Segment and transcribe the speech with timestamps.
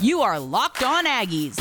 [0.00, 1.56] You are Locked On Aggies,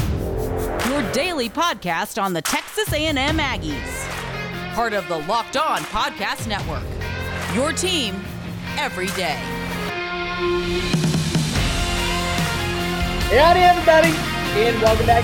[0.89, 4.73] your daily podcast on the Texas A&M Aggies.
[4.73, 6.83] Part of the Locked On Podcast Network.
[7.53, 8.15] Your team
[8.77, 9.37] every day.
[13.29, 14.09] Howdy, everybody,
[14.59, 15.23] and welcome back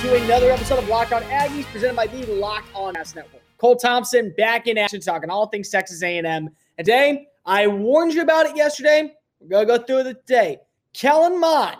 [0.00, 3.42] to another episode of Locked On Aggies, presented by the Locked On Ass Network.
[3.58, 6.50] Cole Thompson back in action, talking all things Texas A&M.
[6.78, 9.12] Today, I warned you about it yesterday.
[9.40, 10.58] We're gonna go through it today.
[10.94, 11.76] Kellen Mond,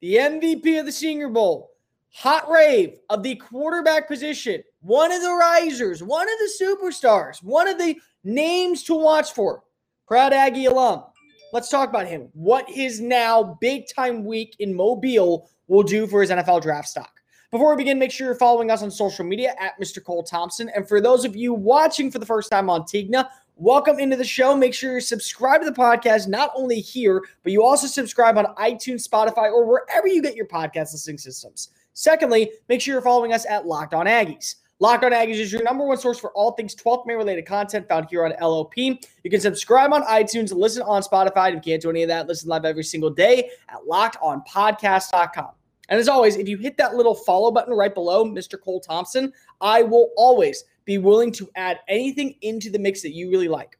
[0.00, 1.72] the MVP of the Senior Bowl,
[2.12, 7.68] hot rave of the quarterback position, one of the risers, one of the superstars, one
[7.68, 9.62] of the names to watch for.
[10.06, 11.04] Proud Aggie alum.
[11.52, 12.28] Let's talk about him.
[12.32, 17.12] What his now big time week in Mobile will do for his NFL draft stock.
[17.50, 20.02] Before we begin, make sure you're following us on social media at Mr.
[20.02, 20.70] Cole Thompson.
[20.74, 23.28] And for those of you watching for the first time on Tigna,
[23.60, 24.56] welcome into the show.
[24.56, 28.46] Make sure you subscribe to the podcast, not only here, but you also subscribe on
[28.56, 31.68] iTunes, Spotify, or wherever you get your podcast listening systems.
[31.92, 34.56] Secondly, make sure you're following us at Locked On Aggies.
[34.78, 37.86] Locked On Aggies is your number one source for all things 12th man related content
[37.86, 38.78] found here on LOP.
[38.78, 38.96] You
[39.30, 41.48] can subscribe on iTunes, listen on Spotify.
[41.48, 45.50] If you can't do any of that, listen live every single day at lockedonpodcast.com.
[45.90, 48.58] And as always, if you hit that little follow button right below Mr.
[48.58, 53.30] Cole Thompson, I will always be willing to add anything into the mix that you
[53.30, 53.78] really like.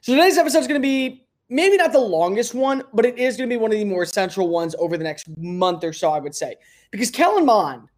[0.00, 3.36] So today's episode is going to be maybe not the longest one, but it is
[3.36, 6.10] going to be one of the more central ones over the next month or so,
[6.10, 6.56] I would say.
[6.90, 7.88] Because Kellen Mond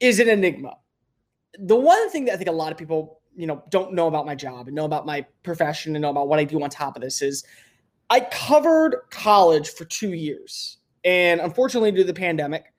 [0.00, 0.76] is an enigma.
[1.58, 4.26] The one thing that I think a lot of people, you know, don't know about
[4.26, 6.96] my job and know about my profession and know about what I do on top
[6.96, 7.44] of this is
[8.10, 12.72] I covered college for two years and unfortunately, due to the pandemic,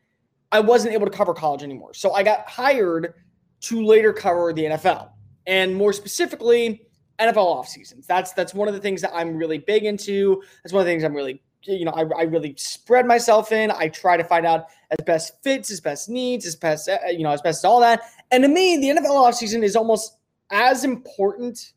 [0.52, 1.94] I wasn't able to cover college anymore.
[1.94, 3.14] So I got hired
[3.62, 5.10] to later cover the NFL
[5.48, 6.88] and more specifically
[7.20, 8.08] NFL off seasons.
[8.08, 10.42] That's that's one of the things that I'm really big into.
[10.64, 13.72] That's one of the things I'm really you know I, I really spread myself in.
[13.72, 17.24] I try to find out as best fits, as best needs, as best uh, you
[17.24, 18.02] know as best as all that.
[18.32, 20.18] And to me, the NFL off season is almost
[20.52, 21.74] as important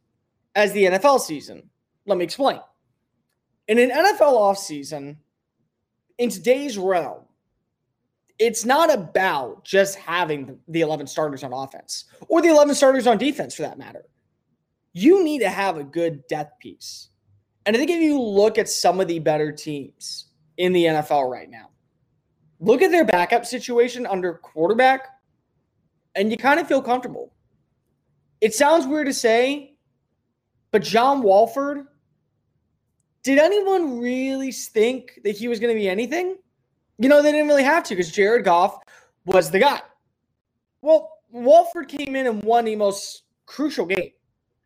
[0.54, 1.68] as the NFL season.
[2.06, 2.60] Let me explain.
[3.68, 5.18] In an NFL off season,
[6.16, 7.27] in today's realm,
[8.38, 13.18] it's not about just having the 11 starters on offense or the 11 starters on
[13.18, 14.04] defense for that matter.
[14.92, 17.08] You need to have a good depth piece.
[17.66, 21.30] And I think if you look at some of the better teams in the NFL
[21.30, 21.70] right now,
[22.60, 25.06] look at their backup situation under quarterback,
[26.14, 27.32] and you kind of feel comfortable.
[28.40, 29.74] It sounds weird to say,
[30.70, 31.86] but John Wolford
[33.22, 36.36] did anyone really think that he was going to be anything?
[36.98, 38.78] You know, they didn't really have to because Jared Goff
[39.24, 39.80] was the guy.
[40.82, 44.12] Well, Wolford came in and won the most crucial game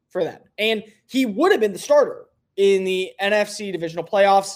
[0.09, 0.41] for them.
[0.59, 2.27] And he would have been the starter
[2.57, 4.55] in the NFC divisional playoffs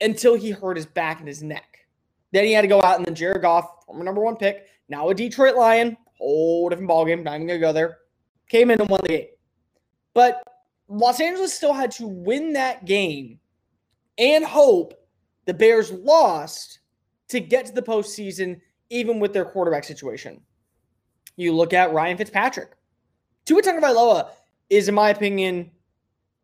[0.00, 1.78] until he hurt his back and his neck.
[2.32, 5.08] Then he had to go out and then Jared Goff, former number one pick, now
[5.08, 7.22] a Detroit Lion, whole different ballgame.
[7.22, 7.98] Not even gonna go there.
[8.48, 9.26] Came in and won the game.
[10.14, 10.42] But
[10.88, 13.38] Los Angeles still had to win that game
[14.18, 14.94] and hope
[15.50, 16.78] the Bears lost
[17.26, 20.40] to get to the postseason, even with their quarterback situation.
[21.34, 22.70] You look at Ryan Fitzpatrick.
[23.46, 24.28] Tua Tagovailoa
[24.68, 25.72] is, in my opinion,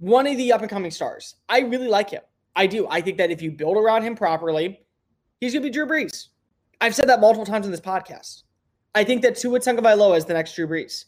[0.00, 1.36] one of the up and coming stars.
[1.48, 2.22] I really like him.
[2.56, 2.88] I do.
[2.90, 4.80] I think that if you build around him properly,
[5.38, 6.26] he's going to be Drew Brees.
[6.80, 8.42] I've said that multiple times in this podcast.
[8.96, 11.04] I think that Tua Tagovailoa is the next Drew Brees.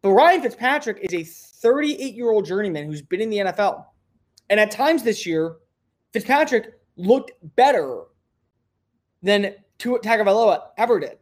[0.00, 3.86] But Ryan Fitzpatrick is a 38 year old journeyman who's been in the NFL.
[4.48, 5.56] And at times this year,
[6.12, 8.04] Fitzpatrick looked better
[9.22, 11.18] than Tua Tagovailoa ever did.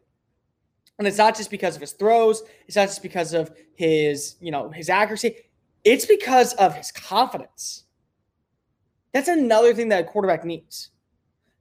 [0.97, 2.43] And it's not just because of his throws.
[2.67, 5.37] It's not just because of his, you know, his accuracy.
[5.85, 7.85] It's because of his confidence.
[9.13, 10.89] That's another thing that a quarterback needs.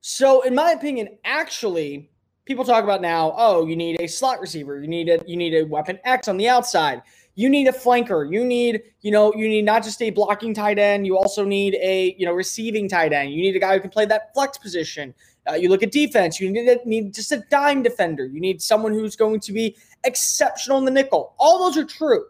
[0.01, 2.11] So, in my opinion, actually,
[2.45, 5.55] people talk about now, oh, you need a slot receiver, you need a you need
[5.55, 7.03] a weapon X on the outside,
[7.39, 8.29] you need a flanker.
[8.29, 11.07] You need, you know, you need not just a blocking tight end.
[11.07, 13.31] You also need a, you know, receiving tight end.
[13.31, 15.15] You need a guy who can play that flex position.
[15.49, 16.41] Uh, you look at defense.
[16.41, 18.27] You need, need just a dime defender.
[18.27, 21.37] You need someone who's going to be exceptional in the nickel.
[21.39, 22.25] All those are true.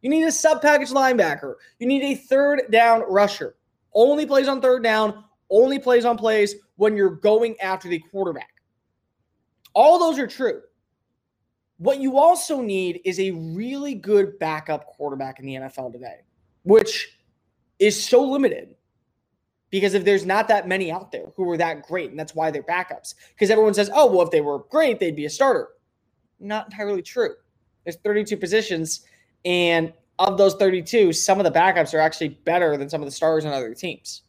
[0.00, 1.56] You need a sub package linebacker.
[1.78, 3.56] You need a third down rusher.
[3.92, 5.24] Only plays on third down.
[5.50, 8.54] Only plays on plays when you're going after the quarterback.
[9.74, 10.62] All those are true.
[11.78, 16.20] What you also need is a really good backup quarterback in the NFL today,
[16.62, 17.18] which
[17.78, 18.76] is so limited
[19.70, 22.48] because if there's not that many out there who are that great, and that's why
[22.48, 23.16] they're backups.
[23.30, 25.68] Because everyone says, oh, well, if they were great, they'd be a starter.
[26.38, 27.34] Not entirely true.
[27.82, 29.00] There's 32 positions,
[29.44, 33.10] and of those 32, some of the backups are actually better than some of the
[33.10, 34.22] stars on other teams.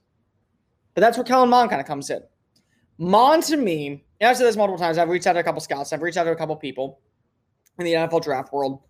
[0.96, 2.24] But that's where Kellen Mond kind of comes in.
[2.98, 4.98] Mond to me, and I've said this multiple times.
[4.98, 5.94] I've reached out to a couple scouts.
[5.94, 7.02] I've reached out to a couple people
[7.80, 8.82] in the NFL draft world.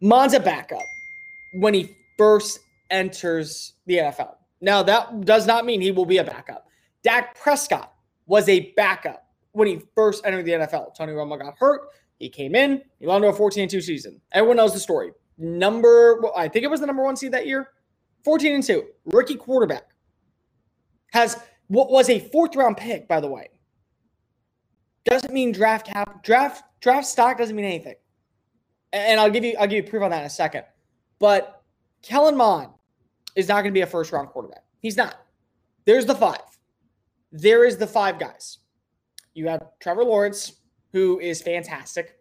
[0.00, 0.82] Mond's a backup
[1.54, 4.34] when he first enters the NFL.
[4.60, 6.66] Now, that does not mean he will be a backup.
[7.02, 7.94] Dak Prescott
[8.26, 10.94] was a backup when he first entered the NFL.
[10.94, 11.82] Tony Romo got hurt.
[12.18, 12.82] He came in.
[12.98, 14.20] He went to a 14 2 season.
[14.32, 15.12] Everyone knows the story.
[15.38, 17.68] Number, I think it was the number one seed that year.
[18.24, 18.84] 14 and 2.
[19.06, 19.84] Rookie quarterback.
[21.12, 21.38] Has
[21.68, 23.48] what was a fourth round pick, by the way.
[25.06, 27.94] Doesn't mean draft cap, draft, draft stock doesn't mean anything.
[28.92, 30.64] And I'll give you, I'll give you proof on that in a second.
[31.18, 31.62] But
[32.02, 32.70] Kellen Mond
[33.36, 34.64] is not going to be a first round quarterback.
[34.80, 35.16] He's not.
[35.84, 36.40] There's the five.
[37.32, 38.58] There is the five guys.
[39.34, 40.52] You have Trevor Lawrence,
[40.92, 42.18] who is fantastic.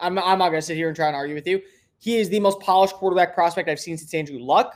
[0.00, 1.60] I'm, I'm not going to sit here and try and argue with you.
[1.98, 4.74] He is the most polished quarterback prospect I've seen since Andrew Luck,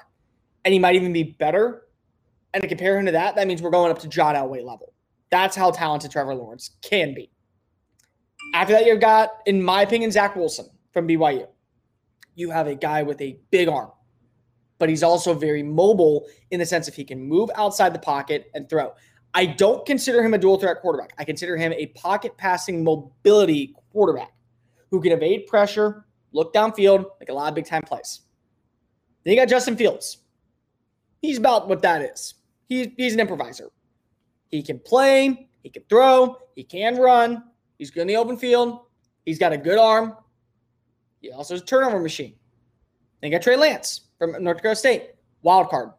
[0.64, 1.82] and he might even be better.
[2.52, 4.92] And to compare him to that, that means we're going up to John Elway level.
[5.30, 7.30] That's how talented Trevor Lawrence can be.
[8.54, 11.46] After that, you've got, in my opinion, Zach Wilson from BYU.
[12.34, 13.90] You have a guy with a big arm,
[14.78, 18.50] but he's also very mobile in the sense if he can move outside the pocket
[18.54, 18.92] and throw.
[19.34, 21.12] I don't consider him a dual threat quarterback.
[21.18, 24.32] I consider him a pocket passing mobility quarterback
[24.90, 28.22] who can evade pressure, look downfield, make a lot of big time plays.
[29.24, 30.18] Then you got Justin Fields.
[31.22, 32.34] He's about what that is.
[32.68, 33.70] He's, he's an improviser.
[34.50, 37.44] He can play, he can throw, he can run,
[37.78, 38.80] he's good in the open field,
[39.24, 40.16] he's got a good arm.
[41.20, 42.34] He also has a turnover machine.
[43.20, 45.10] Then got Trey Lance from North Dakota State,
[45.42, 45.90] wild card.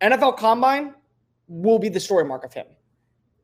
[0.00, 0.94] NFL Combine,
[1.48, 2.66] will be the story mark of him.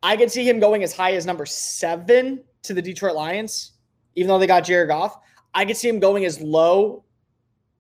[0.03, 3.73] I could see him going as high as number seven to the Detroit Lions,
[4.17, 5.19] even though they got Jared Goff.
[5.55, 7.05] I could see him going as low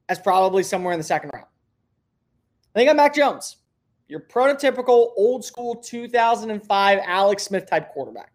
[0.09, 1.47] as probably somewhere in the second round.
[2.75, 3.59] They got Mac Jones,
[4.09, 8.33] your prototypical old school 2005 Alex Smith type quarterback.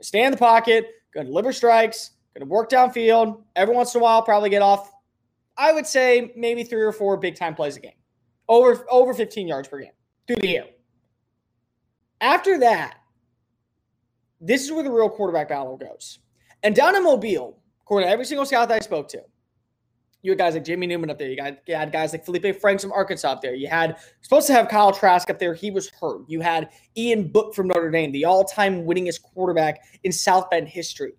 [0.00, 3.42] Stay in the pocket, going to deliver strikes, going to work downfield.
[3.56, 4.92] Every once in a while, probably get off.
[5.56, 7.92] I would say maybe three or four big time plays a game,
[8.48, 9.92] over over 15 yards per game
[10.26, 10.66] through the air.
[12.20, 12.98] After that,
[14.40, 16.18] this is where the real quarterback battle goes.
[16.62, 19.22] And down in Mobile, according to every single scout that I spoke to,
[20.22, 21.28] you had guys like Jamie Newman up there.
[21.28, 23.54] You, got, you had guys like Felipe Franks from Arkansas up there.
[23.54, 25.52] You had supposed to have Kyle Trask up there.
[25.52, 26.22] He was hurt.
[26.28, 31.12] You had Ian Book from Notre Dame, the all-time winningest quarterback in South Bend history.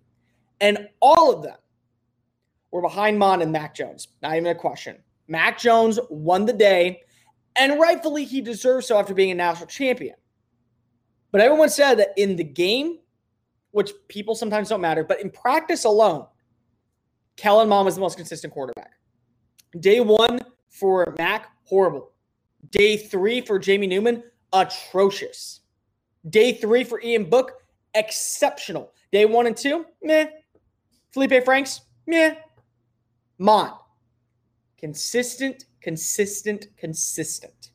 [0.60, 1.56] And all of them
[2.70, 4.08] were behind Mond and Mac Jones.
[4.22, 4.98] Not even a question.
[5.28, 7.02] Mac Jones won the day,
[7.56, 10.16] and rightfully he deserves so after being a national champion.
[11.32, 12.98] But everyone said that in the game,
[13.72, 16.26] which people sometimes don't matter, but in practice alone,
[17.36, 18.92] Kellen Mond was the most consistent quarterback.
[19.80, 22.12] Day one for Mac, horrible.
[22.70, 24.22] Day three for Jamie Newman,
[24.52, 25.60] atrocious.
[26.30, 27.52] Day three for Ian Book,
[27.94, 28.92] exceptional.
[29.12, 30.26] Day one and two, meh.
[31.16, 32.34] Felipe Franks, meh.
[33.38, 33.72] Mond,
[34.76, 37.70] consistent, consistent, consistent.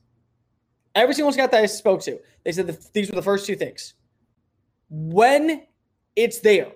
[0.94, 3.56] Every single scout that I spoke to, they said the, these were the first two
[3.56, 3.94] things.
[4.90, 5.64] When
[6.14, 6.70] it's there,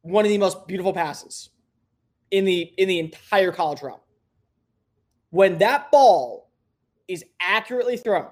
[0.00, 1.50] one of the most beautiful passes
[2.30, 4.00] in the in the entire college realm.
[5.28, 6.50] When that ball
[7.06, 8.28] is accurately thrown,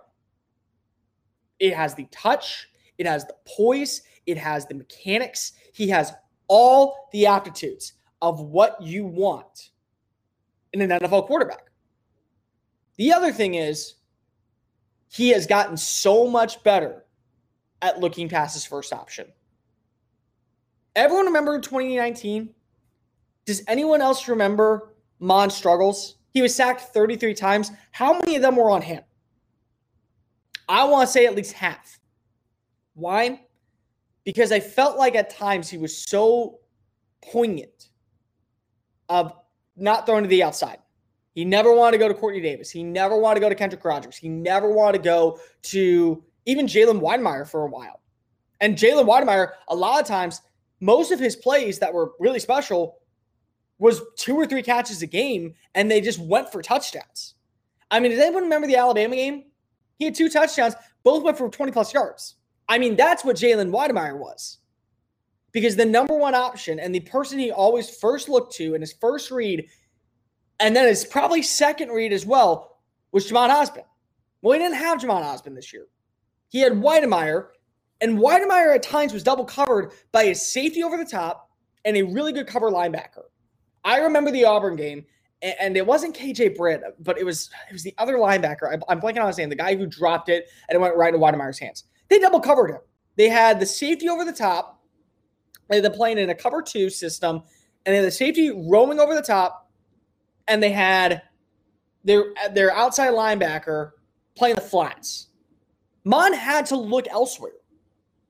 [1.59, 5.53] it has the touch, it has the poise, it has the mechanics.
[5.75, 6.15] He has
[6.49, 9.71] all the aptitudes of what you want
[10.73, 11.71] in an NFL quarterback.
[12.97, 13.95] The other thing is
[15.09, 17.05] he has gotten so much better
[17.83, 19.27] at looking past his first option.
[20.95, 22.55] Everyone remember 2019?
[23.45, 26.17] Does anyone else remember Mond's struggles?
[26.33, 27.71] He was sacked 33 times.
[27.93, 29.03] How many of them were on him?
[30.69, 32.01] I want to say at least half.
[32.95, 33.41] Why?
[34.27, 36.59] Because I felt like at times he was so
[37.23, 37.89] poignant
[39.09, 39.33] of
[39.77, 40.79] not throwing to the outside.
[41.35, 42.71] He never wanted to go to Quartney Davis.
[42.71, 44.17] He never wanted to go to Kendrick Rogers.
[44.17, 48.01] He never wanted to go to even Jalen Wydermyer for a while.
[48.61, 50.41] And Jalen Wydermyer, a lot of times,
[50.81, 52.99] most of his plays that were really special
[53.79, 57.35] was two or three catches a game, and they just went for touchdowns.
[57.91, 59.45] I mean, does anyone remember the Alabama game?
[59.99, 62.37] He had two touchdowns, both went for 20 plus yards.
[62.69, 64.59] I mean, that's what Jalen Wydermyer was.
[65.53, 68.93] Because the number one option and the person he always first looked to in his
[68.93, 69.69] first read
[70.59, 72.79] and then his probably second read as well
[73.13, 73.85] was Jhamon Ausbon.
[74.43, 75.87] Well, he didn't have Jhamon Ausbon this year.
[76.49, 77.49] He had Wydermyer,
[78.01, 81.51] and Wydermyer at times was double covered by his safety over the top
[81.85, 83.25] and a really good cover linebacker.
[83.85, 85.05] I remember the Auburn game,
[85.43, 88.81] and it wasn't KJ Britt, but it was it was the other linebacker.
[88.89, 91.25] I'm blanking on his name, the guy who dropped it and it went right into
[91.25, 91.85] Wydermyer's hands.
[92.09, 92.81] They double covered him.
[93.17, 94.83] they had the safety over the top.
[95.69, 97.43] They had the playing in a cover two system,
[97.85, 99.71] and they had the safety roaming over the top,
[100.47, 101.23] and they had
[102.05, 103.93] their their outside linebacker
[104.37, 105.29] playing the flats.
[106.05, 107.53] Mond had to look elsewhere.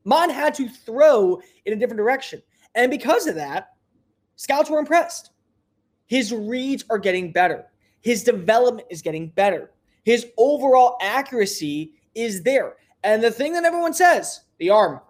[0.04, 2.40] Mond had to throw in a different direction.
[2.74, 3.70] And because of that,
[4.36, 5.30] scouts were impressed.
[6.06, 7.66] His reads are getting better.
[8.00, 9.72] His development is getting better.
[10.04, 12.76] His overall accuracy is there.
[13.06, 15.00] And the thing that everyone says, the arm,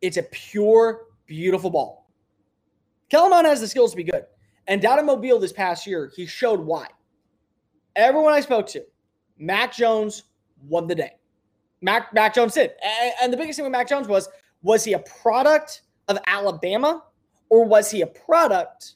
[0.00, 2.08] it's a pure, beautiful ball.
[3.10, 4.24] Kellen Mond has the skills to be good.
[4.68, 6.86] And down in Mobile this past year, he showed why.
[7.96, 8.84] Everyone I spoke to,
[9.36, 10.22] Mac Jones
[10.68, 11.16] won the day.
[11.80, 12.70] Mac, Mac Jones did.
[12.80, 14.28] And, and the biggest thing with Mac Jones was
[14.62, 17.02] was he a product of Alabama
[17.48, 18.94] or was he a product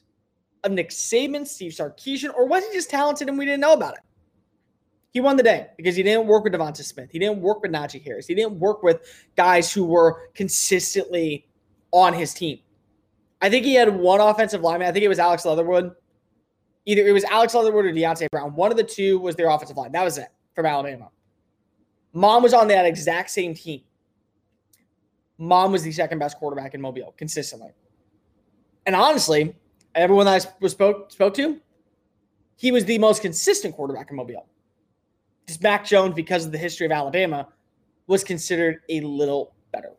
[0.63, 3.95] of Nick Saban, Steve Sarkisian, or was he just talented and we didn't know about
[3.95, 3.99] it?
[5.11, 7.09] He won the day because he didn't work with DeVonta Smith.
[7.11, 8.27] He didn't work with Najee Harris.
[8.27, 9.01] He didn't work with
[9.35, 11.45] guys who were consistently
[11.91, 12.59] on his team.
[13.41, 14.87] I think he had one offensive lineman.
[14.87, 15.91] I think it was Alex Leatherwood.
[16.85, 18.55] Either it was Alex Leatherwood or Deonte Brown.
[18.55, 19.91] One of the two was their offensive line.
[19.91, 21.09] That was it from Alabama.
[22.13, 23.81] Mond was on that exact same team.
[25.37, 27.71] Mond was the second best quarterback in Mobile consistently.
[28.85, 29.55] And honestly,
[29.95, 31.59] everyone that I spoke spoke to,
[32.55, 34.47] he was the most consistent quarterback in Mobile.
[35.47, 37.47] Just Mac Jones, because of the history of Alabama,
[38.07, 39.91] was considered a little better.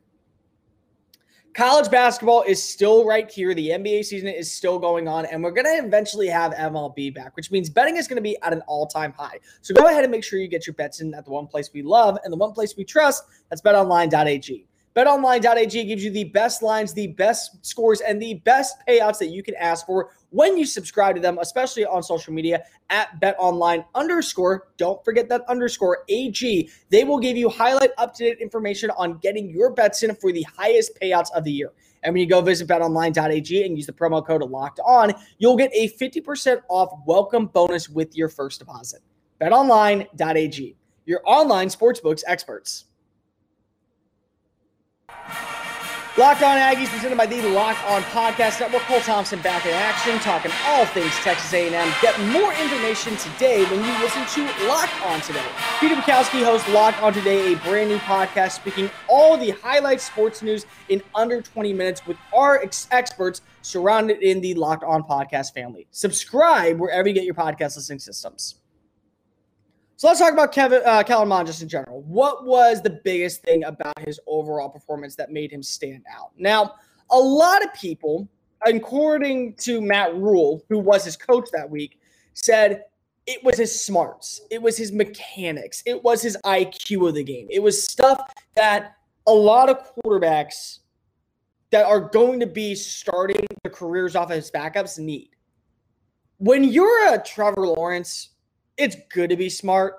[1.54, 3.52] College basketball is still right here.
[3.52, 7.36] The NBA season is still going on, and we're going to eventually have MLB back,
[7.36, 9.38] which means betting is going to be at an all time high.
[9.60, 11.70] So go ahead and make sure you get your bets in at the one place
[11.74, 13.24] we love and the one place we trust.
[13.50, 14.66] That's betonline.ag.
[14.94, 19.42] BetOnline.ag gives you the best lines, the best scores, and the best payouts that you
[19.42, 24.68] can ask for when you subscribe to them, especially on social media at BetOnline underscore.
[24.76, 26.68] Don't forget that underscore AG.
[26.90, 30.30] They will give you highlight up to date information on getting your bets in for
[30.30, 31.72] the highest payouts of the year.
[32.02, 35.70] And when you go visit betonline.ag and use the promo code locked on, you'll get
[35.72, 39.00] a 50% off welcome bonus with your first deposit.
[39.40, 42.86] BetOnline.ag, your online sportsbooks experts.
[46.22, 48.82] Locked On Aggies presented by the Locked On Podcast Network.
[48.82, 51.92] Cole Thompson back in action, talking all things Texas A&M.
[52.00, 55.44] Get more information today when you listen to Locked On Today.
[55.80, 60.42] Peter Bukowski hosts Locked On Today, a brand new podcast speaking all the highlight sports
[60.42, 65.52] news in under 20 minutes with our ex- experts surrounded in the Locked On Podcast
[65.54, 65.88] family.
[65.90, 68.61] Subscribe wherever you get your podcast listening systems.
[70.02, 72.02] So let's talk about Kevin uh, Kellen Mond just in general.
[72.02, 76.32] What was the biggest thing about his overall performance that made him stand out?
[76.36, 76.74] Now,
[77.12, 78.28] a lot of people,
[78.66, 82.00] according to Matt Rhule, who was his coach that week,
[82.34, 82.82] said
[83.28, 87.46] it was his smarts, it was his mechanics, it was his IQ of the game.
[87.48, 88.96] It was stuff that
[89.28, 90.80] a lot of quarterbacks
[91.70, 95.30] that are going to be starting their careers off as backups need.
[96.38, 98.30] When you're a Trevor Lawrence
[98.76, 99.94] it's good to be smart.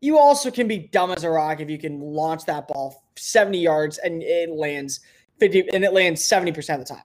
[0.00, 3.58] You also can be dumb as a rock if you can launch that ball 70
[3.58, 5.00] yards and it lands
[5.38, 7.04] 50 and it lands 70% of the time.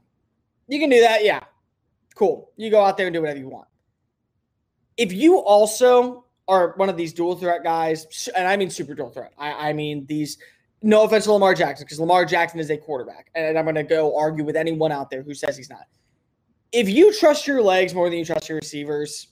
[0.67, 1.43] You can do that, yeah.
[2.15, 2.51] Cool.
[2.57, 3.67] You go out there and do whatever you want.
[4.97, 9.11] If you also are one of these dual threat guys, and I mean super dual
[9.11, 10.37] threat, I, I mean these
[10.81, 13.29] no offense to Lamar Jackson, because Lamar Jackson is a quarterback.
[13.35, 15.85] And I'm going to go argue with anyone out there who says he's not.
[16.71, 19.27] If you trust your legs more than you trust your receivers,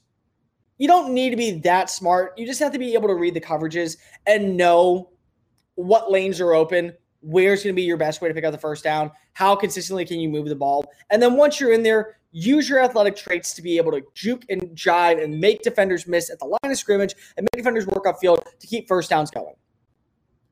[0.77, 2.33] you don't need to be that smart.
[2.37, 5.09] You just have to be able to read the coverages and know
[5.75, 8.57] what lanes are open, where's going to be your best way to pick up the
[8.57, 10.85] first down, how consistently can you move the ball.
[11.09, 14.43] And then once you're in there, use your athletic traits to be able to juke
[14.49, 18.05] and jive and make defenders miss at the line of scrimmage and make defenders work
[18.19, 19.55] field to keep first downs going.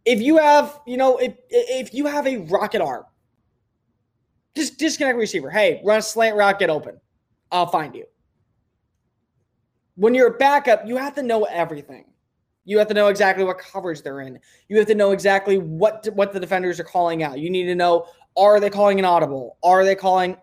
[0.06, 3.06] If you have, you know, if if you have a rocket arm,
[4.56, 5.50] just disconnect receiver.
[5.50, 7.00] Hey, run a slant route, get open.
[7.51, 8.06] I'll find you
[9.95, 12.05] when you're a backup, you have to know everything.
[12.65, 14.39] You have to know exactly what coverage they're in.
[14.69, 17.39] You have to know exactly what what the defenders are calling out.
[17.39, 18.07] You need to know
[18.38, 19.57] are they calling an audible?
[19.63, 20.38] Are they calling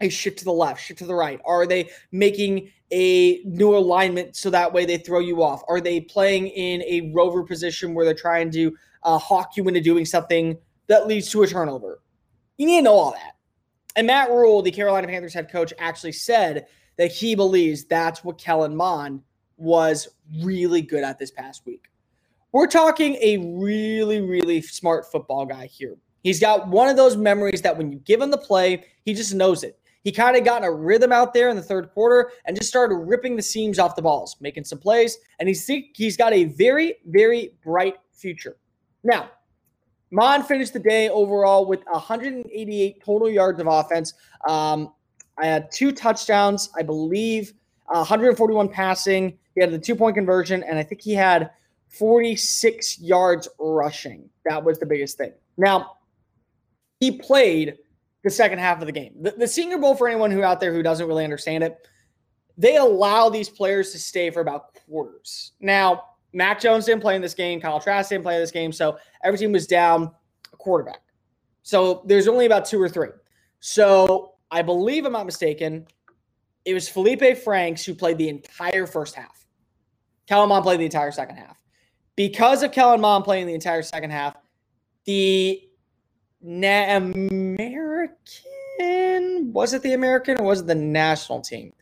[0.00, 1.40] a shift to the left, shift to the right?
[1.44, 5.62] Are they making a new alignment so that way they throw you off?
[5.68, 9.80] Are they playing in a rover position where they're trying to uh, hawk you into
[9.80, 10.56] doing something
[10.86, 12.00] that leads to a turnover?
[12.56, 13.36] You need to know all that.
[13.96, 16.66] And Matt Rhule, the Carolina Panthers head coach, actually said
[16.98, 19.22] that he believes that's what Kellen Mond
[19.56, 20.08] was
[20.42, 21.86] really good at this past week.
[22.52, 25.96] We're talking a really, really smart football guy here.
[26.22, 29.34] He's got one of those memories that when you give him the play, he just
[29.34, 29.78] knows it.
[30.02, 32.68] He kind of got in a rhythm out there in the third quarter and just
[32.68, 36.44] started ripping the seams off the balls, making some plays, and he's he's got a
[36.44, 38.56] very, very bright future.
[39.04, 39.30] Now,
[40.10, 44.14] Mond finished the day overall with 188 total yards of offense.
[44.48, 44.92] Um,
[45.40, 47.52] I had two touchdowns, I believe,
[47.88, 49.38] uh, 141 passing.
[49.54, 51.50] He had the two point conversion, and I think he had
[51.88, 54.28] 46 yards rushing.
[54.44, 55.32] That was the biggest thing.
[55.56, 55.96] Now,
[57.00, 57.78] he played
[58.24, 59.14] the second half of the game.
[59.20, 61.78] The, the Senior Bowl, for anyone who out there who doesn't really understand it,
[62.56, 65.52] they allow these players to stay for about quarters.
[65.60, 67.60] Now, Mac Jones didn't play in this game.
[67.60, 68.72] Kyle Trask didn't play in this game.
[68.72, 70.10] So every team was down
[70.52, 71.00] a quarterback.
[71.62, 73.10] So there's only about two or three.
[73.60, 75.86] So I believe I'm not mistaken.
[76.64, 79.46] It was Felipe Franks who played the entire first half.
[80.26, 81.56] Kellen Mond played the entire second half.
[82.16, 84.36] Because of Kellen Mond playing the entire second half,
[85.04, 85.62] the
[86.40, 88.44] Na- American
[89.52, 91.72] was it the American or was it the national team?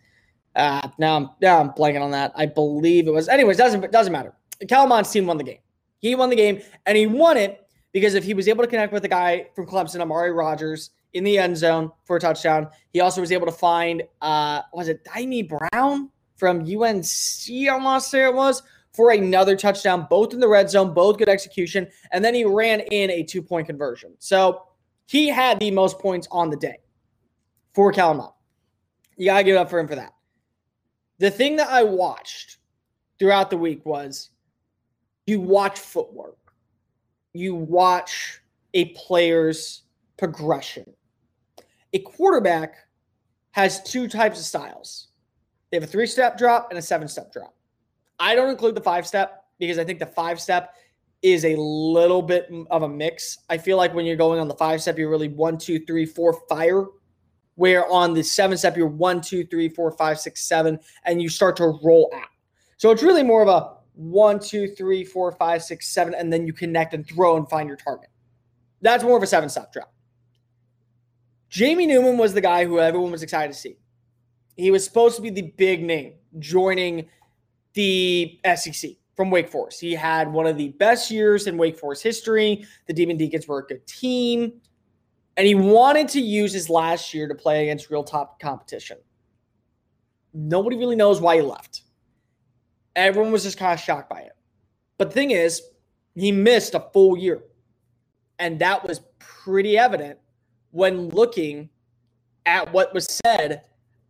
[0.54, 2.32] Uh, now I'm now I'm blanking on that.
[2.34, 3.28] I believe it was.
[3.28, 4.34] Anyways, doesn't doesn't matter.
[4.68, 5.58] Kellen team won the game.
[5.98, 8.92] He won the game, and he won it because if he was able to connect
[8.92, 12.68] with the guy from Clemson, Amari Rogers, in the end zone for a touchdown.
[12.92, 18.02] He also was able to find uh was it Dyami Brown from UNC, I want
[18.02, 21.86] to say it was, for another touchdown, both in the red zone, both good execution.
[22.12, 24.14] And then he ran in a two point conversion.
[24.18, 24.62] So
[25.06, 26.78] he had the most points on the day
[27.74, 28.28] for Kellen
[29.16, 30.12] You got to give it up for him for that.
[31.18, 32.58] The thing that I watched
[33.18, 34.30] throughout the week was
[35.26, 36.38] you watch footwork,
[37.32, 38.40] you watch
[38.74, 39.82] a player's
[40.18, 40.95] progression.
[41.92, 42.74] A quarterback
[43.52, 45.08] has two types of styles
[45.70, 47.54] they have a three step drop and a seven step drop.
[48.18, 50.74] I don't include the five step because I think the five step
[51.22, 53.38] is a little bit of a mix.
[53.50, 56.06] I feel like when you're going on the five step, you're really one, two, three,
[56.06, 56.86] four, fire.
[57.56, 61.30] Where on the seven step, you're one, two, three, four, five, six, seven, and you
[61.30, 62.28] start to roll out.
[62.76, 66.46] So it's really more of a one, two, three, four, five, six, seven, and then
[66.46, 68.10] you connect and throw and find your target.
[68.82, 69.92] That's more of a seven step drop.
[71.48, 73.76] Jamie Newman was the guy who everyone was excited to see.
[74.56, 77.08] He was supposed to be the big name joining
[77.74, 79.80] the SEC from Wake Forest.
[79.80, 82.66] He had one of the best years in Wake Forest history.
[82.86, 84.60] The Demon Deacons were a good team.
[85.36, 88.96] And he wanted to use his last year to play against real top competition.
[90.32, 91.82] Nobody really knows why he left.
[92.94, 94.32] Everyone was just kind of shocked by it.
[94.96, 95.62] But the thing is,
[96.14, 97.42] he missed a full year.
[98.38, 100.18] And that was pretty evident
[100.76, 101.70] when looking
[102.44, 103.62] at what was said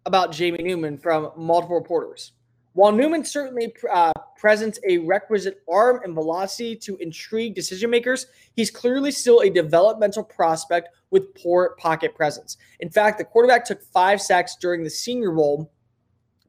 [0.05, 2.33] about Jamie Newman from multiple reporters.
[2.73, 8.27] While Newman certainly uh, presents a requisite arm and velocity to intrigue decision makers,
[8.57, 12.57] he's clearly still a developmental prospect with poor pocket presence.
[12.81, 15.73] In fact, the quarterback took five sacks during the Senior Bowl,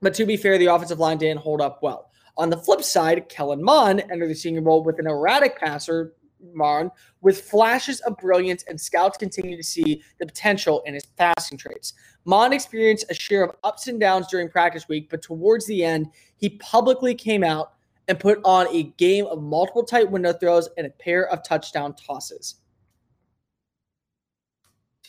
[0.01, 2.09] but to be fair, the offensive line didn't hold up well.
[2.37, 6.13] On the flip side, Kellen Mond entered the Senior Bowl with an erratic passer
[6.53, 11.57] Marn with flashes of brilliance, and scouts continue to see the potential in his passing
[11.57, 11.93] traits.
[12.25, 16.07] Mond experienced a share of ups and downs during practice week, but towards the end,
[16.37, 17.73] he publicly came out
[18.07, 21.93] and put on a game of multiple tight window throws and a pair of touchdown
[21.93, 22.55] tosses.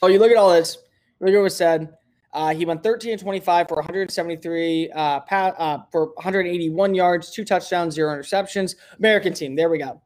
[0.03, 0.79] Oh, you look at all this.
[1.21, 1.95] Look at what was said.
[2.33, 7.45] Uh, he went 13 and 25 for 173 uh, pa- uh, for 181 yards, two
[7.45, 8.77] touchdowns, zero interceptions.
[8.99, 9.57] American team.
[9.57, 10.01] There we go.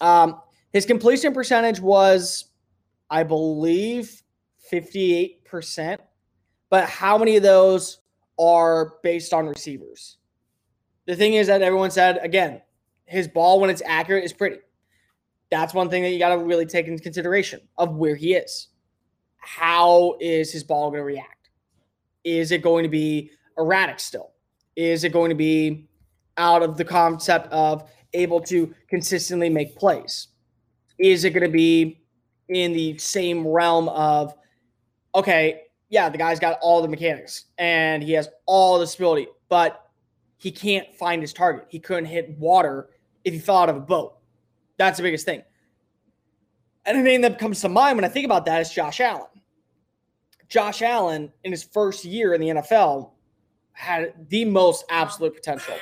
[0.00, 0.40] Um,
[0.72, 2.46] his completion percentage was,
[3.08, 4.22] I believe,
[4.72, 5.98] 58%.
[6.70, 8.00] But how many of those
[8.38, 10.18] are based on receivers?
[11.06, 12.62] The thing is that everyone said, again,
[13.04, 14.58] his ball, when it's accurate, is pretty.
[15.50, 18.68] That's one thing that you got to really take into consideration of where he is.
[19.36, 21.50] How is his ball going to react?
[22.24, 24.32] Is it going to be erratic still?
[24.74, 25.88] Is it going to be
[26.36, 30.28] out of the concept of able to consistently make plays?
[30.98, 32.00] Is it going to be
[32.48, 34.34] in the same realm of,
[35.14, 39.90] okay, yeah, the guy's got all the mechanics and he has all the stability, but
[40.38, 41.66] he can't find his target.
[41.68, 42.90] He couldn't hit water
[43.24, 44.16] if he fell out of a boat.
[44.76, 45.42] That's the biggest thing.
[46.84, 49.26] And the name that comes to mind when I think about that is Josh Allen.
[50.48, 53.10] Josh Allen, in his first year in the NFL,
[53.72, 55.74] had the most absolute potential.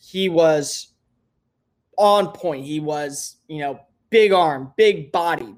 [0.00, 0.88] He was
[1.98, 2.64] on point.
[2.64, 3.80] He was, you know,
[4.14, 5.56] big arm, big bodied.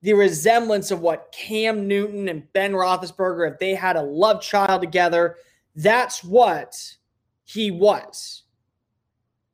[0.00, 4.82] The resemblance of what Cam Newton and Ben Roethlisberger, if they had a love child
[4.82, 5.36] together,
[5.76, 6.74] that's what
[7.44, 8.42] he was,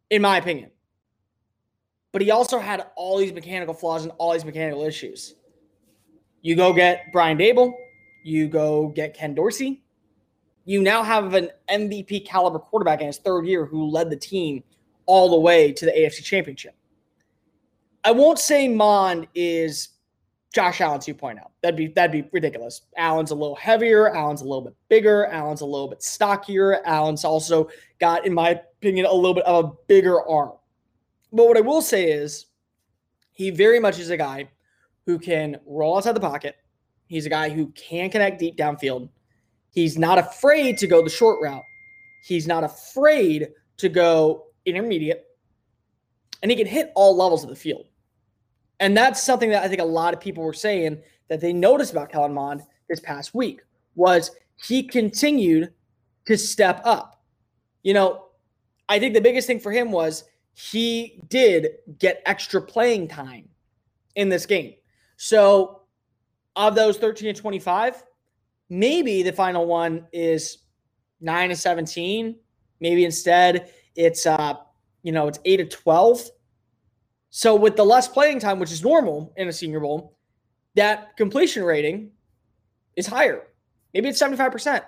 [0.09, 0.71] in my opinion.
[2.11, 5.35] But he also had all these mechanical flaws and all these mechanical issues.
[6.41, 7.75] You go get Brian Daboll,
[8.25, 9.83] you go get Ken Dorsey.
[10.65, 14.65] You now have an MVP caliber quarterback in his third year who led the team
[15.05, 16.78] all the way to the AFC Championship
[18.09, 19.91] I won't say Mond is
[20.55, 21.41] Josh Allen 2.0.
[21.63, 22.81] That'd be that'd be ridiculous.
[22.97, 24.17] Allen's a little heavier.
[24.17, 25.27] Allen's a little bit bigger.
[25.27, 26.81] Allen's a little bit stockier.
[26.87, 27.69] Allen's also
[28.01, 30.53] got, in my opinion, a little bit of a bigger arm.
[31.35, 32.47] But what I will say is,
[33.35, 34.49] he very much is a guy
[35.05, 36.57] who can roll outside the pocket.
[37.09, 39.11] He's a guy who can connect deep downfield.
[39.71, 41.63] He's not afraid to go the short route.
[42.25, 45.27] He's not afraid to go intermediate.
[46.43, 47.88] And he can hit all levels of the field.
[48.81, 51.93] And that's something that I think a lot of people were saying that they noticed
[51.93, 53.61] about Kellen Mond this past week
[53.95, 54.31] was
[54.67, 55.73] he continued
[56.27, 57.23] to step up.
[57.83, 58.27] You know,
[58.89, 63.49] I think the biggest thing for him was he did get extra playing time
[64.15, 64.75] in this game.
[65.17, 65.83] So,
[66.57, 68.03] of those 13 to 25,
[68.69, 70.59] maybe the final one is
[71.21, 72.37] 9 to 17.
[72.81, 74.55] Maybe instead it's uh,
[75.03, 76.31] you know, it's 8 to 12.
[77.31, 80.17] So with the less playing time, which is normal in a senior bowl,
[80.77, 82.13] that completion rating
[82.97, 83.49] is higher.
[83.93, 84.83] Maybe it's 75%.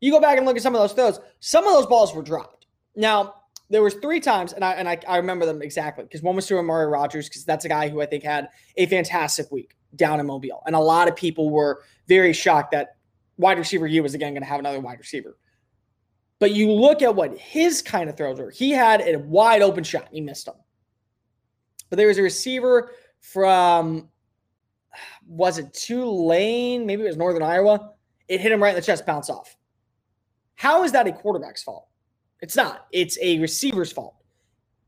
[0.00, 1.20] You go back and look at some of those throws.
[1.40, 2.66] Some of those balls were dropped.
[2.96, 3.34] Now,
[3.68, 6.46] there was three times, and I and I, I remember them exactly because one was
[6.46, 10.18] to Amari Rogers, because that's a guy who I think had a fantastic week down
[10.18, 10.62] in Mobile.
[10.66, 12.96] And a lot of people were very shocked that
[13.36, 15.36] wide receiver U was again going to have another wide receiver.
[16.40, 18.50] But you look at what his kind of throws were.
[18.50, 20.08] He had a wide open shot.
[20.10, 20.56] He missed them.
[21.90, 24.08] But there was a receiver from,
[25.26, 26.86] was it Tulane?
[26.86, 27.90] Maybe it was Northern Iowa.
[28.28, 29.56] It hit him right in the chest, bounce off.
[30.54, 31.88] How is that a quarterback's fault?
[32.40, 32.86] It's not.
[32.92, 34.14] It's a receiver's fault.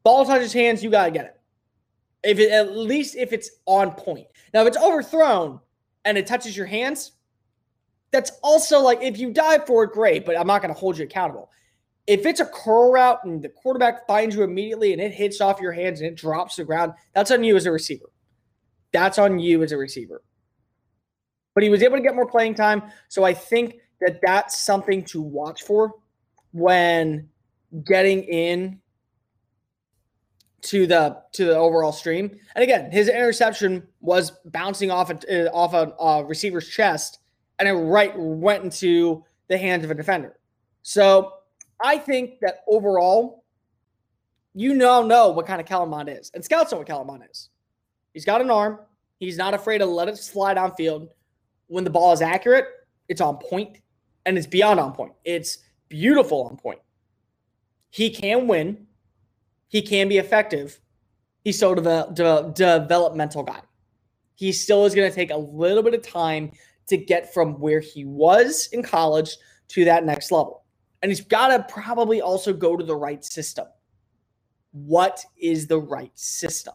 [0.05, 1.41] Ball touches hands, you got to get it.
[2.25, 4.27] If it, at least if it's on point.
[4.55, 5.61] Now, if it's overthrown
[6.05, 7.13] and it touches your hands,
[8.13, 11.05] that's also like if you dive for it, great, but I'm not to hold you
[11.05, 11.51] accountable.
[12.07, 15.61] If it's a curl route and the quarterback finds you immediately and it hits off
[15.61, 18.07] your hands and it drops to the ground, that's on you as a receiver.
[18.93, 20.23] That's on you as a receiver.
[21.55, 22.83] But he was able to get more playing time.
[23.09, 25.93] So I think that that's something to watch for
[26.53, 27.29] when
[27.85, 28.81] getting in
[30.63, 32.39] to the to the overall stream.
[32.55, 37.19] And again, his interception was bouncing off a, uh, off a, a receiver's chest,
[37.59, 40.39] and it right went into the hands of a defender.
[40.83, 41.33] So
[41.83, 43.45] I think that overall,
[44.55, 46.31] you now know what kind of Mond is.
[46.35, 47.49] And scouts know what Mond is.
[48.13, 48.79] He's got an arm.
[49.19, 51.09] He's not afraid to let it slide downfield.
[51.69, 52.67] When the ball is accurate,
[53.09, 53.79] it's on point
[54.27, 55.13] and it's beyond on point.
[55.25, 56.81] It's beautiful on point.
[57.91, 58.87] He can win.
[59.69, 60.81] He can be effective.
[61.45, 63.61] He's so de- de- developmental guy.
[64.35, 66.53] He still is going to take a little bit of time
[66.89, 69.37] to get from where he was in college
[69.69, 70.62] to that next level.
[71.03, 73.67] And he's got to probably also go to the right system.
[74.71, 76.75] What is the right system?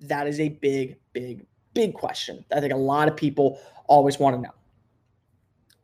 [0.00, 2.44] That is a big, big, big question.
[2.52, 4.54] I think a lot of people always want to know.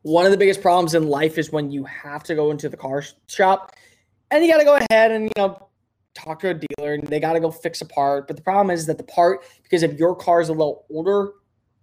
[0.03, 2.77] One of the biggest problems in life is when you have to go into the
[2.77, 3.73] car shop
[4.31, 5.69] and you got to go ahead and, you know,
[6.15, 8.27] talk to a dealer and they got to go fix a part.
[8.27, 11.33] But the problem is that the part, because if your car is a little older,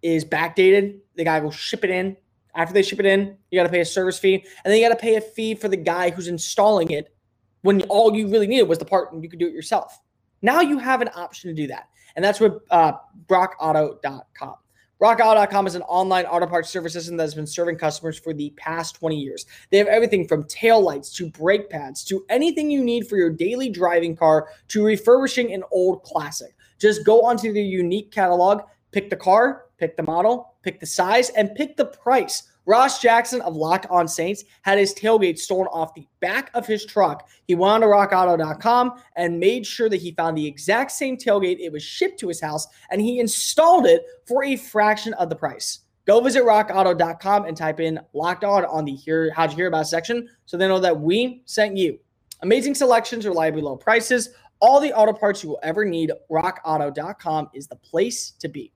[0.02, 1.00] is backdated.
[1.16, 2.18] They got to go ship it in.
[2.56, 4.88] After they ship it in, you got to pay a service fee, and then you
[4.88, 7.14] got to pay a fee for the guy who's installing it
[7.62, 10.00] when all you really needed was the part and you could do it yourself.
[10.42, 11.88] Now you have an option to do that.
[12.16, 12.94] And that's what uh,
[13.28, 14.56] rockauto.com.
[15.02, 18.52] RockAuto.com is an online auto parts service system that has been serving customers for the
[18.52, 19.48] past 20 years.
[19.72, 23.32] They have everything from tail lights to brake pads to anything you need for your
[23.32, 26.56] daily driving car to refurbishing an old classic.
[26.78, 28.62] Just go onto their unique catalog,
[28.92, 32.44] pick the car, pick the model, pick the size, and pick the price.
[32.66, 36.86] Ross Jackson of Locked On Saints had his tailgate stolen off the back of his
[36.86, 37.28] truck.
[37.48, 41.60] He went on to rockauto.com and made sure that he found the exact same tailgate.
[41.60, 45.36] It was shipped to his house and he installed it for a fraction of the
[45.36, 45.80] price.
[46.06, 49.88] Go visit rockauto.com and type in locked on on the hear how'd you hear about
[49.88, 52.00] section so they know that we sent you.
[52.42, 56.12] Amazing selections, reliably low prices, all the auto parts you will ever need.
[56.30, 58.72] Rockauto.com is the place to be.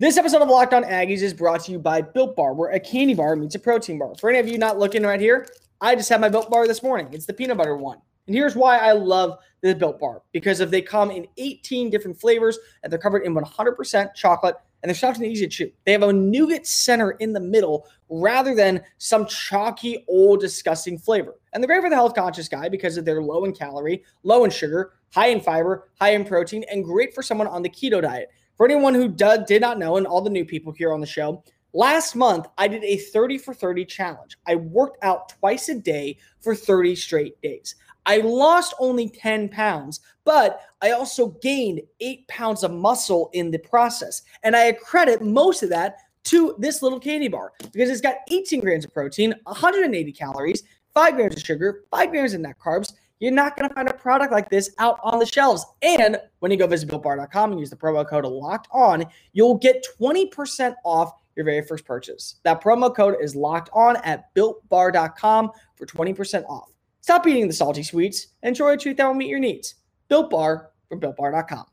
[0.00, 2.80] This episode of Locked On Aggies is brought to you by Built Bar, where a
[2.80, 4.12] candy bar meets a protein bar.
[4.18, 5.46] For any of you not looking right here,
[5.80, 7.10] I just had my Built Bar this morning.
[7.12, 7.98] It's the peanut butter one.
[8.26, 12.18] And here's why I love the Built Bar because if they come in 18 different
[12.18, 15.70] flavors and they're covered in 100% chocolate and they're soft and easy to chew.
[15.86, 21.36] They have a nougat center in the middle rather than some chalky, old, disgusting flavor.
[21.52, 24.42] And they're great for the health conscious guy because of their low in calorie, low
[24.42, 28.02] in sugar, high in fiber, high in protein, and great for someone on the keto
[28.02, 28.28] diet.
[28.56, 31.06] For anyone who did, did not know, and all the new people here on the
[31.06, 34.38] show, last month I did a 30 for 30 challenge.
[34.46, 37.74] I worked out twice a day for 30 straight days.
[38.06, 43.58] I lost only 10 pounds, but I also gained eight pounds of muscle in the
[43.58, 44.22] process.
[44.42, 48.60] And I credit most of that to this little candy bar because it's got 18
[48.60, 50.62] grams of protein, 180 calories,
[50.92, 52.92] five grams of sugar, five grams of net carbs.
[53.20, 55.64] You're not going to find a product like this out on the shelves.
[55.82, 59.86] And when you go visit builtbar.com and use the promo code locked on, you'll get
[60.00, 62.36] 20% off your very first purchase.
[62.42, 66.70] That promo code is locked on at builtbar.com for 20% off.
[67.00, 68.28] Stop eating the salty sweets.
[68.42, 69.74] Enjoy a treat that will meet your needs.
[70.08, 71.66] Built Bar from BuiltBar.com.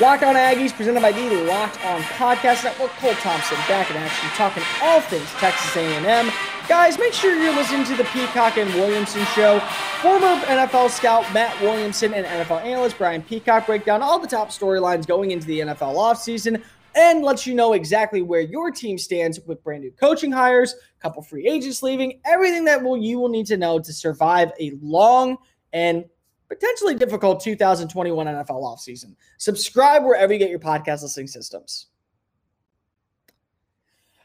[0.00, 2.90] Locked on Aggies, presented by the Locked On Podcast Network.
[2.92, 6.32] Cole Thompson back in action, talking all things Texas A&M.
[6.68, 9.60] Guys, make sure you're listening to the Peacock and Williamson show.
[10.02, 14.48] Former NFL scout Matt Williamson and NFL analyst Brian Peacock break down all the top
[14.48, 16.60] storylines going into the NFL offseason
[16.96, 21.00] and lets you know exactly where your team stands with brand new coaching hires, a
[21.00, 24.72] couple free agents leaving, everything that will you will need to know to survive a
[24.82, 25.38] long
[25.72, 26.04] and
[26.48, 29.14] potentially difficult 2021 NFL offseason.
[29.38, 31.86] Subscribe wherever you get your podcast listening systems.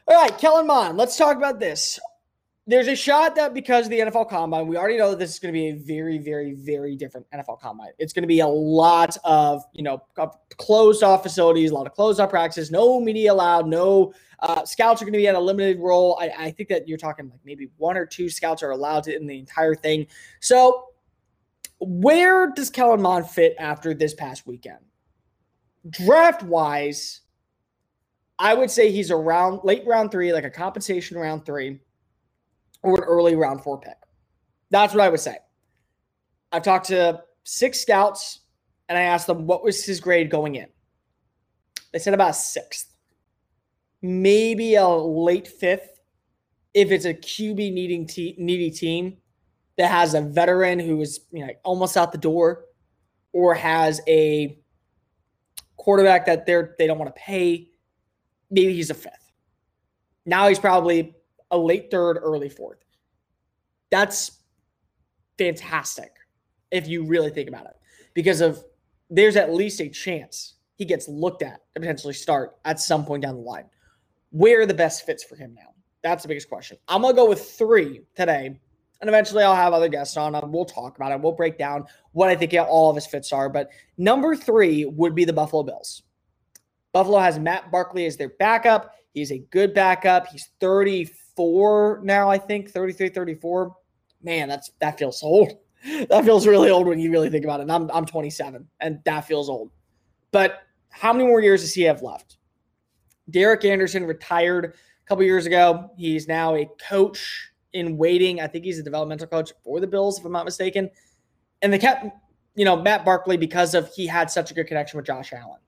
[0.06, 2.00] All right, Kellen Mond, let's talk about this
[2.70, 5.38] there's a shot that because of the NFL combine, we already know that this is
[5.40, 7.90] going to be a very, very, very different NFL combine.
[7.98, 10.04] It's going to be a lot of, you know,
[10.56, 15.02] closed off facilities, a lot of closed off practices, no media allowed, no uh, scouts
[15.02, 16.16] are going to be at a limited role.
[16.20, 19.16] I, I, think that you're talking like maybe one or two scouts are allowed to
[19.16, 20.06] in the entire thing.
[20.40, 20.89] So,
[21.80, 24.78] where does Kellen Mond fit after this past weekend?
[25.88, 27.22] Draft wise,
[28.38, 31.80] I would say he's around late round three, like a compensation round three
[32.82, 33.96] or an early round four pick.
[34.70, 35.36] That's what I would say.
[36.52, 38.40] I've talked to six scouts
[38.88, 40.66] and I asked them what was his grade going in.
[41.92, 42.94] They said about sixth,
[44.02, 46.00] maybe a late fifth
[46.74, 49.16] if it's a QB needing te- needy team
[49.80, 52.66] that has a veteran who is you know almost out the door
[53.32, 54.58] or has a
[55.78, 57.70] quarterback that they're they don't want to pay.
[58.50, 59.32] Maybe he's a fifth.
[60.26, 61.16] Now he's probably
[61.50, 62.84] a late third, early fourth.
[63.90, 64.42] That's
[65.38, 66.12] fantastic
[66.70, 67.76] if you really think about it,
[68.12, 68.62] because of
[69.08, 73.22] there's at least a chance he gets looked at to potentially start at some point
[73.22, 73.64] down the line.
[74.28, 75.72] Where are the best fits for him now?
[76.02, 76.76] That's the biggest question.
[76.86, 78.60] I'm gonna go with three today,
[79.00, 80.38] and eventually I'll have other guests on.
[80.50, 81.20] We'll talk about it.
[81.20, 83.48] We'll break down what I think all of his fits are.
[83.48, 86.02] But number three would be the Buffalo Bills.
[86.92, 88.94] Buffalo has Matt Barkley as their backup.
[89.12, 90.26] He's a good backup.
[90.26, 93.74] He's 34 now, I think, 33, 34.
[94.22, 95.52] Man, that's that feels old.
[96.10, 97.64] that feels really old when you really think about it.
[97.64, 99.70] And I'm I'm 27, and that feels old.
[100.30, 100.60] But
[100.90, 102.36] how many more years does he have left?
[103.30, 105.90] Derek Anderson retired a couple years ago.
[105.96, 108.40] He's now a coach in waiting.
[108.40, 110.90] I think he's a developmental coach for the Bills, if I'm not mistaken.
[111.62, 112.06] And they kept,
[112.54, 115.60] you know, Matt Barkley because of he had such a good connection with Josh Allen.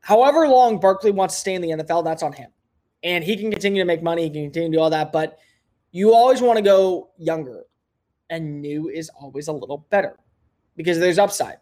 [0.00, 2.50] However long Barkley wants to stay in the NFL, that's on him
[3.04, 4.24] and he can continue to make money.
[4.24, 5.38] He can continue to do all that, but
[5.92, 7.64] you always want to go younger,
[8.30, 10.18] and new is always a little better
[10.74, 11.58] because there's upside.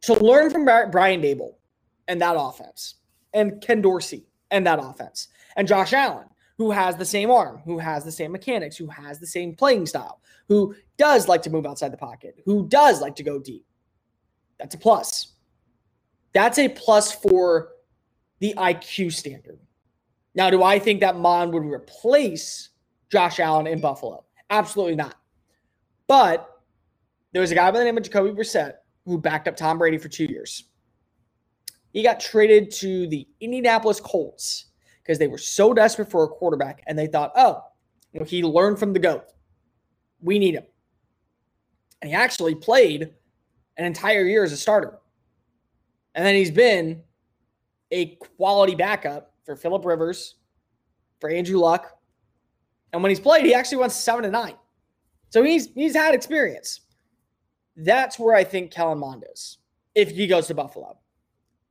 [0.00, 1.56] So learn from Brian Daboll
[2.08, 2.94] and that offense,
[3.34, 7.78] and Ken Dorsey and that offense, and Josh Allen, who has the same arm, who
[7.78, 11.66] has the same mechanics, who has the same playing style, who does like to move
[11.66, 13.64] outside the pocket, who does like to go deep.
[14.58, 15.32] That's a plus.
[16.32, 17.70] That's a plus for
[18.40, 19.58] the IQ standard.
[20.34, 22.70] Now, do I think that Mond would replace
[23.10, 24.24] Josh Allen in Buffalo?
[24.50, 25.16] Absolutely not.
[26.06, 26.48] But
[27.32, 29.98] there was a guy by the name of Jacoby Brissett who backed up Tom Brady
[29.98, 30.64] for two years.
[31.92, 34.66] He got traded to the Indianapolis Colts
[35.02, 37.62] because they were so desperate for a quarterback and they thought, oh,
[38.12, 39.24] you know, he learned from the GOAT.
[40.20, 40.64] We need him.
[42.00, 43.10] And he actually played
[43.76, 44.98] an entire year as a starter.
[46.14, 47.02] And then he's been
[47.90, 50.36] a quality backup for Philip Rivers,
[51.20, 51.98] for Andrew Luck.
[52.92, 54.54] And when he's played, he actually went seven to nine.
[55.30, 56.80] So he's he's had experience.
[57.76, 59.58] That's where I think Kellen Mond is
[59.94, 60.98] if he goes to Buffalo.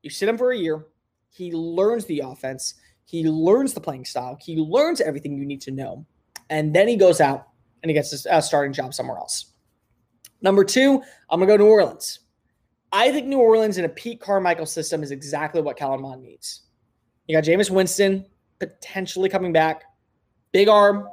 [0.01, 0.87] You sit him for a year,
[1.29, 2.75] he learns the offense,
[3.11, 6.05] he learns the playing style, he learns everything you need to know,
[6.49, 7.49] and then he goes out
[7.83, 9.53] and he gets a starting job somewhere else.
[10.41, 12.19] Number two, I'm gonna go New Orleans.
[12.91, 16.63] I think New Orleans in a Pete Carmichael system is exactly what Kellen Mond needs.
[17.27, 18.25] You got Jameis Winston
[18.59, 19.83] potentially coming back.
[20.51, 21.07] Big arm,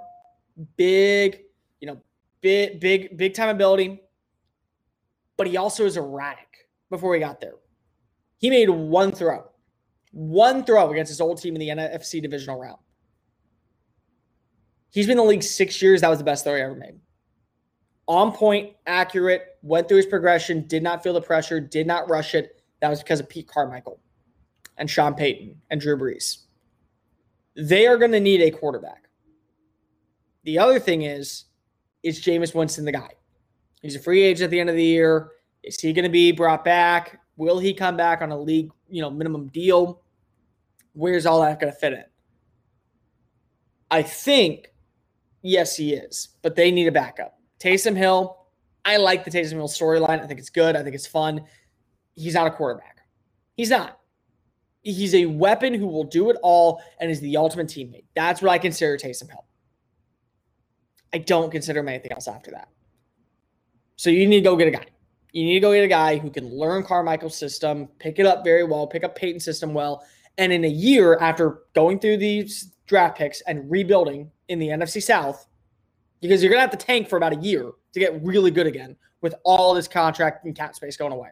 [0.77, 1.43] big,
[1.81, 2.01] you know,
[2.41, 4.03] big, big, big time ability.
[5.37, 7.55] But he also is erratic before he got there.
[8.39, 9.48] He made one throw,
[10.13, 12.79] one throw against his old team in the NFC divisional round.
[14.91, 16.01] He's been in the league six years.
[16.01, 16.99] That was the best throw he ever made.
[18.07, 22.35] On point, accurate, went through his progression, did not feel the pressure, did not rush
[22.35, 22.63] it.
[22.81, 24.01] That was because of Pete Carmichael
[24.79, 26.45] and Sean Payton and Drew Brees.
[27.55, 29.09] They are going to need a quarterback.
[30.45, 31.45] The other thing is,
[32.03, 33.11] is Jameis Winston the guy?
[33.83, 35.33] He's a free agent at the end of the year.
[35.63, 37.21] Is he going to be brought back?
[37.37, 40.03] Will he come back on a league, you know, minimum deal?
[40.93, 42.05] Where's all that going to fit in?
[43.91, 44.73] I think,
[45.43, 47.39] yes, he is, but they need a backup.
[47.61, 48.37] Taysom Hill,
[48.85, 50.23] I like the Taysom Hill storyline.
[50.23, 50.77] I think it's good.
[50.77, 51.45] I think it's fun.
[52.15, 52.99] He's not a quarterback.
[53.57, 53.99] He's not.
[54.83, 58.05] He's a weapon who will do it all and is the ultimate teammate.
[58.15, 59.45] That's what I consider Taysom Hill.
[61.13, 62.69] I don't consider him anything else after that.
[63.97, 64.87] So you need to go get a guy.
[65.39, 68.43] You need to go get a guy who can learn Carmichael's system, pick it up
[68.43, 70.05] very well, pick up Payton's system well.
[70.37, 75.01] And in a year after going through these draft picks and rebuilding in the NFC
[75.01, 75.47] South,
[76.21, 78.67] because you're going to have to tank for about a year to get really good
[78.67, 81.29] again with all this contract and cap space going away.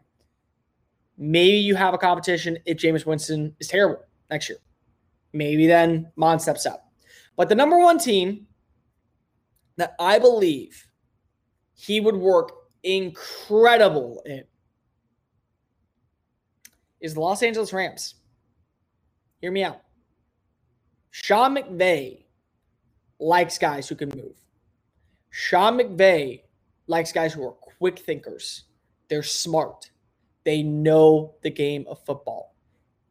[1.17, 4.59] Maybe you have a competition if Jameis Winston is terrible next year.
[5.33, 6.93] Maybe then Mond steps up.
[7.35, 8.47] But the number one team
[9.75, 10.87] that I believe
[11.73, 14.43] he would work incredible in
[16.99, 18.15] is the Los Angeles Rams.
[19.39, 19.81] Hear me out.
[21.11, 22.23] Sean McVay
[23.19, 24.35] likes guys who can move.
[25.29, 26.41] Sean McVay
[26.87, 28.63] likes guys who are quick thinkers.
[29.09, 29.91] They're smart.
[30.43, 32.55] They know the game of football.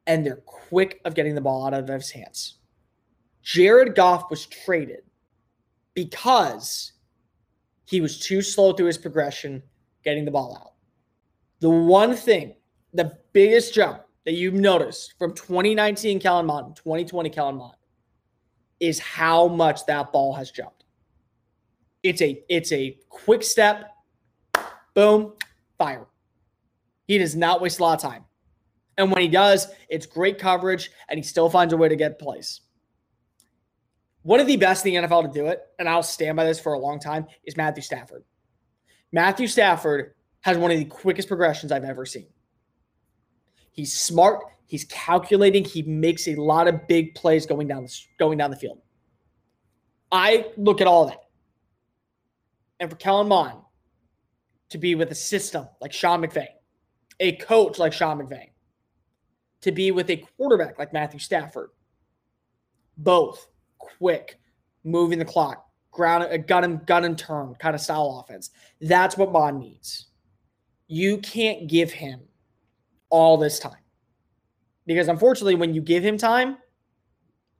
[0.06, 2.58] And they're quick of getting the ball out of his hands.
[3.42, 5.02] Jared Goff was traded
[5.94, 6.92] because
[7.86, 9.62] he was too slow through his progression
[10.04, 10.72] getting the ball out.
[11.60, 12.54] The one thing,
[12.92, 17.76] the biggest jump that you've noticed from 2019 Kellen Mond, 2020 Kellen Mond,
[18.80, 20.84] is how much that ball has jumped.
[22.02, 23.90] It's a it's a quick step,
[24.94, 25.32] boom,
[25.78, 26.06] fire.
[27.06, 28.24] He does not waste a lot of time.
[28.98, 32.18] And when he does, it's great coverage and he still finds a way to get
[32.18, 32.62] plays.
[34.26, 36.58] One of the best in the NFL to do it, and I'll stand by this
[36.58, 38.24] for a long time, is Matthew Stafford.
[39.12, 42.26] Matthew Stafford has one of the quickest progressions I've ever seen.
[43.70, 48.36] He's smart, he's calculating, he makes a lot of big plays going down the going
[48.36, 48.80] down the field.
[50.10, 51.20] I look at all that.
[52.80, 53.60] And for Kellen Mond
[54.70, 56.48] to be with a system like Sean McVay,
[57.20, 58.46] a coach like Sean McVay,
[59.60, 61.70] to be with a quarterback like Matthew Stafford,
[62.96, 63.46] both
[63.78, 64.38] quick,
[64.84, 68.50] moving the clock, ground a gun and gun and turn kind of style offense.
[68.80, 70.06] That's what Mond needs.
[70.88, 72.20] You can't give him
[73.10, 73.78] all this time.
[74.86, 76.58] Because unfortunately, when you give him time,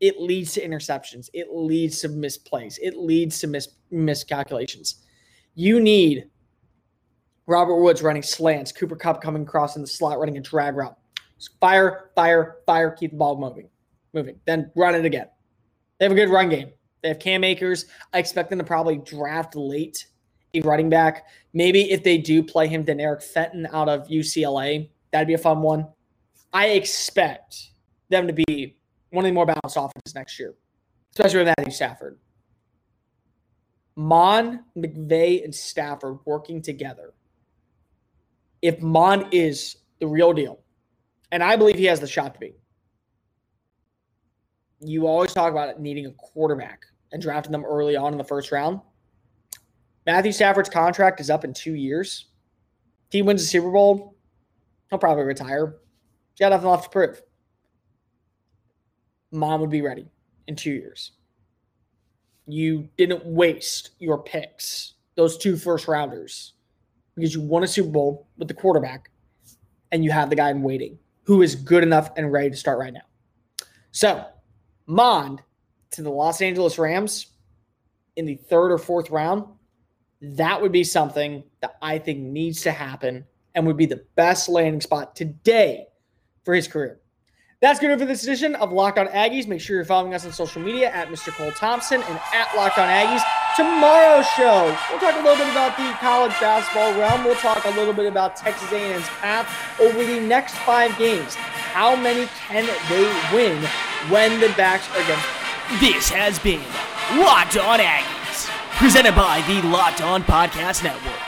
[0.01, 1.29] it leads to interceptions.
[1.33, 2.79] It leads to misplays.
[2.81, 5.03] It leads to mis- miscalculations.
[5.55, 6.29] You need
[7.47, 10.97] Robert Woods running slants, Cooper Kupp coming across in the slot, running a drag route.
[11.61, 13.69] Fire, fire, fire, keep the ball moving,
[14.13, 14.39] moving.
[14.47, 15.29] Then run it again.
[15.99, 16.71] They have a good run game.
[17.03, 17.87] They have Cam Akers.
[18.13, 20.07] I expect them to probably draft late
[20.55, 21.27] a running back.
[21.53, 24.89] Maybe if they do play him, then Eric Fenton out of UCLA.
[25.13, 25.87] That'd be a fun one.
[26.53, 27.71] I expect
[28.09, 28.77] them to be
[29.11, 30.55] one of the more balanced offenses next year,
[31.15, 32.19] especially with Matthew Stafford.
[33.97, 37.15] Mond, McVay, and Stafford working together.
[38.63, 40.61] If Mond is the real deal,
[41.33, 42.55] and I believe he has the shot to be,
[44.81, 48.53] you always talk about needing a quarterback and drafting them early on in the first
[48.53, 48.81] round.
[50.05, 52.27] Matthew Stafford's contract is up in two years.
[53.09, 54.17] If he wins the Super Bowl,
[54.91, 55.77] he'll probably retire.
[56.33, 57.23] He's got nothing left to prove.
[59.33, 60.07] Mond would be ready
[60.47, 61.13] in two years.
[62.47, 66.53] You didn't waste your picks, those two first rounders,
[67.15, 69.11] because you won a Super Bowl with the quarterback
[69.91, 72.79] and you have the guy in waiting who is good enough and ready to start
[72.79, 73.01] right now.
[73.91, 74.25] So
[74.87, 75.43] Mond
[75.93, 77.27] to the Los Angeles Rams
[78.17, 79.45] in the third or fourth round,
[80.21, 84.49] that would be something that I think needs to happen and would be the best
[84.49, 85.87] landing spot today
[86.45, 87.01] for his career.
[87.63, 89.47] That's good for this edition of Locked On Aggies.
[89.47, 91.33] Make sure you're following us on social media at Mr.
[91.33, 93.23] Cole Thompson and at Locked On Aggies.
[93.57, 97.25] Tomorrow's show, we'll talk a little bit about the college basketball realm.
[97.25, 101.35] We'll talk a little bit about Texas A&M's path over the next five games.
[101.35, 103.67] How many can they win
[104.11, 105.27] when the backs are against?
[105.81, 106.63] This has been
[107.19, 108.47] Locked On Aggies,
[108.79, 111.26] presented by the Locked On Podcast Network.